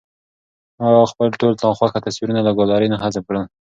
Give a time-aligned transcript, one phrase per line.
[0.79, 3.43] ما خپل ټول ناخوښه تصویرونه له ګالرۍ نه حذف کړل.